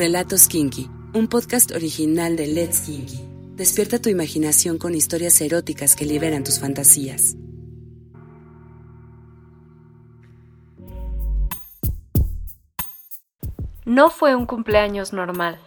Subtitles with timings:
[0.00, 3.20] Relatos Kinky, un podcast original de Let's Kinky.
[3.54, 7.36] Despierta tu imaginación con historias eróticas que liberan tus fantasías.
[13.84, 15.58] No fue un cumpleaños normal.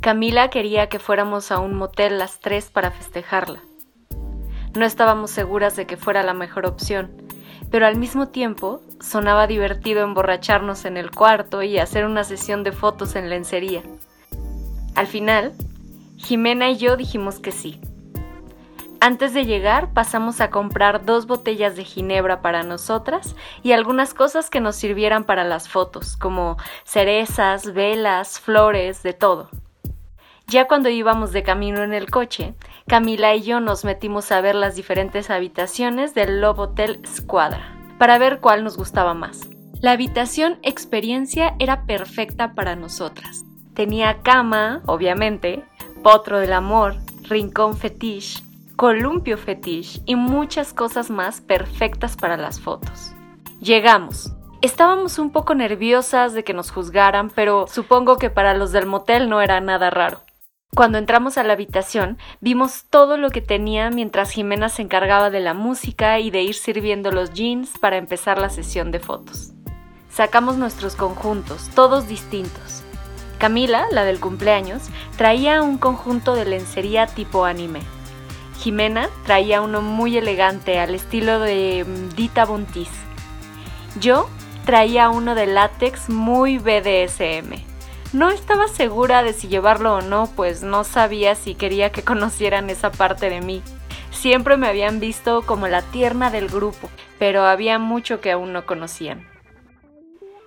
[0.00, 3.64] Camila quería que fuéramos a un motel las tres para festejarla.
[4.76, 7.10] No estábamos seguras de que fuera la mejor opción,
[7.72, 12.70] pero al mismo tiempo sonaba divertido emborracharnos en el cuarto y hacer una sesión de
[12.70, 13.82] fotos en lencería.
[14.94, 15.54] Al final,
[16.18, 17.80] Jimena y yo dijimos que sí.
[19.00, 24.50] Antes de llegar pasamos a comprar dos botellas de ginebra para nosotras y algunas cosas
[24.50, 29.48] que nos sirvieran para las fotos, como cerezas, velas, flores, de todo.
[30.52, 32.52] Ya cuando íbamos de camino en el coche,
[32.86, 38.18] Camila y yo nos metimos a ver las diferentes habitaciones del Love Hotel Squadra, para
[38.18, 39.48] ver cuál nos gustaba más.
[39.80, 43.46] La habitación experiencia era perfecta para nosotras.
[43.72, 45.64] Tenía cama, obviamente,
[46.02, 48.42] potro del amor, rincón fetiche,
[48.76, 53.14] columpio fetiche y muchas cosas más perfectas para las fotos.
[53.62, 54.34] Llegamos.
[54.60, 59.30] Estábamos un poco nerviosas de que nos juzgaran, pero supongo que para los del motel
[59.30, 60.20] no era nada raro.
[60.74, 65.40] Cuando entramos a la habitación, vimos todo lo que tenía mientras Jimena se encargaba de
[65.40, 69.52] la música y de ir sirviendo los jeans para empezar la sesión de fotos.
[70.08, 72.82] Sacamos nuestros conjuntos, todos distintos.
[73.36, 74.84] Camila, la del cumpleaños,
[75.18, 77.82] traía un conjunto de lencería tipo anime.
[78.58, 82.88] Jimena traía uno muy elegante al estilo de mm, Dita Bontis.
[84.00, 84.26] Yo
[84.64, 87.71] traía uno de látex muy BDSM
[88.12, 92.68] no estaba segura de si llevarlo o no, pues no sabía si quería que conocieran
[92.70, 93.62] esa parte de mí.
[94.10, 98.66] Siempre me habían visto como la tierna del grupo, pero había mucho que aún no
[98.66, 99.26] conocían.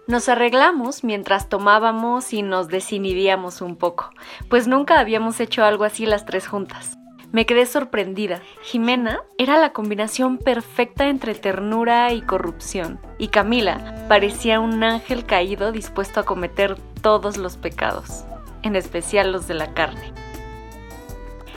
[0.08, 4.12] Nos arreglamos mientras tomábamos y nos desinhibíamos un poco,
[4.50, 7.00] pues nunca habíamos hecho algo así las tres juntas.
[7.36, 8.40] Me quedé sorprendida.
[8.62, 15.74] Jimena era la combinación perfecta entre ternura y corrupción, y Camila parecía un ángel caído
[15.74, 18.24] dispuesto a cometer todos los pecados,
[18.64, 20.14] en especial los de la carne.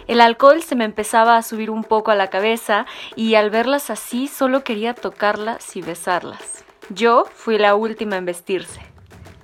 [0.08, 2.84] El alcohol se me empezaba a subir un poco a la cabeza
[3.14, 6.64] y al verlas así solo quería tocarlas y besarlas.
[6.90, 8.80] Yo fui la última en vestirse.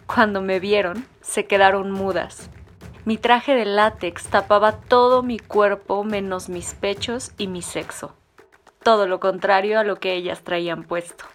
[0.07, 2.51] Cuando me vieron, se quedaron mudas.
[3.05, 8.15] Mi traje de látex tapaba todo mi cuerpo menos mis pechos y mi sexo.
[8.83, 11.27] Todo lo contrario a lo que ellas traían puesto.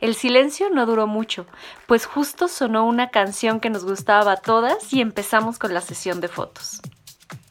[0.00, 1.44] El silencio no duró mucho,
[1.86, 6.22] pues justo sonó una canción que nos gustaba a todas y empezamos con la sesión
[6.22, 6.80] de fotos.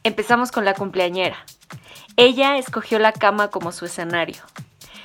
[0.02, 1.36] Empezamos con la cumpleañera.
[2.16, 4.42] Ella escogió la cama como su escenario.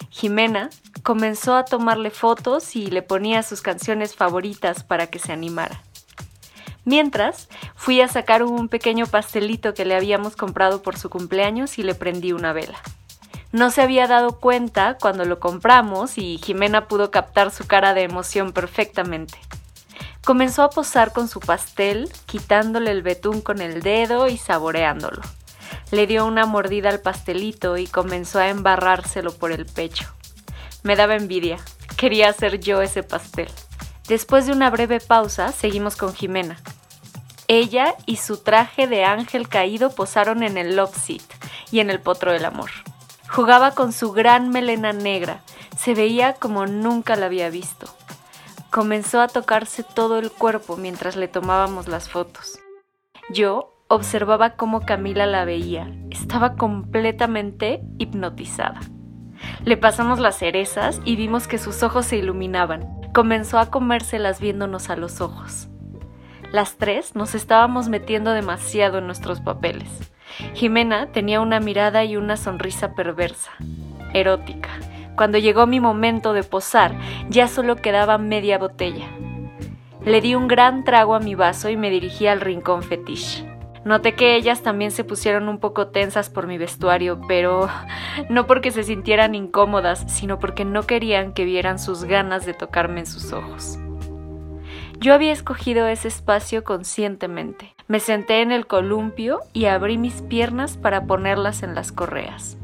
[0.09, 0.71] Jimena
[1.03, 5.83] comenzó a tomarle fotos y le ponía sus canciones favoritas para que se animara.
[6.85, 11.83] Mientras, fui a sacar un pequeño pastelito que le habíamos comprado por su cumpleaños y
[11.83, 12.77] le prendí una vela.
[13.53, 18.01] No se había dado cuenta cuando lo compramos y Jimena pudo captar su cara de
[18.01, 19.37] emoción perfectamente.
[20.25, 25.21] Comenzó a posar con su pastel, quitándole el betún con el dedo y saboreándolo.
[25.91, 30.05] Le dio una mordida al pastelito y comenzó a embarrárselo por el pecho.
[30.81, 31.59] Me daba envidia.
[31.95, 33.49] Quería hacer yo ese pastel.
[34.07, 36.57] Después de una breve pausa, seguimos con Jimena.
[37.47, 41.23] Ella y su traje de ángel caído posaron en el love seat
[41.71, 42.69] y en el potro del amor.
[43.29, 45.41] Jugaba con su gran melena negra,
[45.77, 47.87] se veía como nunca la había visto.
[48.69, 52.59] Comenzó a tocarse todo el cuerpo mientras le tomábamos las fotos.
[53.29, 58.81] Yo observaba cómo Camila la veía, estaba completamente hipnotizada.
[59.63, 64.89] Le pasamos las cerezas y vimos que sus ojos se iluminaban comenzó a comérselas viéndonos
[64.89, 65.69] a los ojos.
[66.51, 70.11] Las tres nos estábamos metiendo demasiado en nuestros papeles.
[70.53, 73.51] Jimena tenía una mirada y una sonrisa perversa,
[74.13, 74.69] erótica.
[75.15, 76.95] Cuando llegó mi momento de posar,
[77.29, 79.07] ya solo quedaba media botella.
[80.03, 83.52] Le di un gran trago a mi vaso y me dirigí al rincón fetiche.
[83.85, 87.67] Noté que ellas también se pusieron un poco tensas por mi vestuario, pero
[88.29, 93.01] no porque se sintieran incómodas, sino porque no querían que vieran sus ganas de tocarme
[93.01, 93.77] en sus ojos.
[94.99, 97.75] Yo había escogido ese espacio conscientemente.
[97.89, 102.57] Me senté en el columpio y abrí mis piernas para ponerlas en las correas.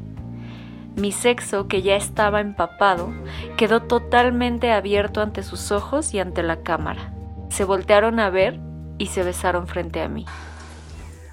[0.95, 3.13] Mi sexo, que ya estaba empapado,
[3.57, 7.13] quedó totalmente abierto ante sus ojos y ante la cámara.
[7.49, 8.59] Se voltearon a ver
[8.97, 10.25] y se besaron frente a mí.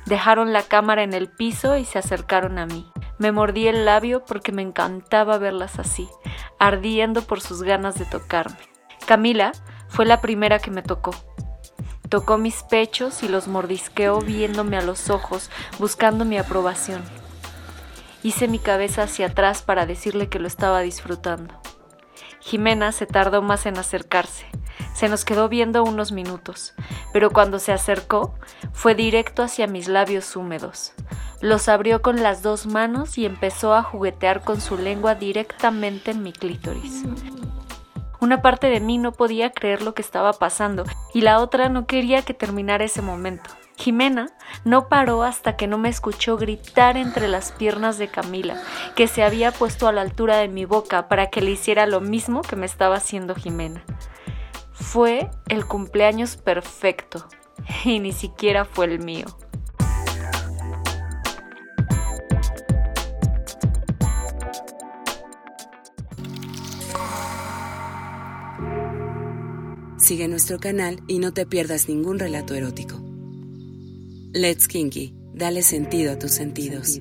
[0.06, 2.90] Dejaron la cámara en el piso y se acercaron a mí.
[3.18, 6.08] Me mordí el labio porque me encantaba verlas así,
[6.60, 8.56] ardiendo por sus ganas de tocarme.
[9.06, 9.52] Camila
[9.88, 11.12] fue la primera que me tocó.
[12.08, 15.50] Tocó mis pechos y los mordisqueó viéndome a los ojos,
[15.80, 17.02] buscando mi aprobación.
[18.22, 21.54] Hice mi cabeza hacia atrás para decirle que lo estaba disfrutando.
[22.40, 24.46] Jimena se tardó más en acercarse.
[24.94, 26.74] Se nos quedó viendo unos minutos,
[27.12, 28.34] pero cuando se acercó
[28.72, 30.92] fue directo hacia mis labios húmedos.
[31.40, 36.22] Los abrió con las dos manos y empezó a juguetear con su lengua directamente en
[36.22, 37.04] mi clítoris.
[38.20, 41.86] Una parte de mí no podía creer lo que estaba pasando y la otra no
[41.86, 43.50] quería que terminara ese momento.
[43.76, 44.30] Jimena
[44.64, 48.60] no paró hasta que no me escuchó gritar entre las piernas de Camila,
[48.94, 52.00] que se había puesto a la altura de mi boca para que le hiciera lo
[52.00, 53.82] mismo que me estaba haciendo Jimena.
[54.96, 57.28] Fue el cumpleaños perfecto
[57.84, 59.26] y ni siquiera fue el mío.
[69.98, 72.96] Sigue nuestro canal y no te pierdas ningún relato erótico.
[74.32, 76.98] Let's Kinky, dale sentido a tus sentidos.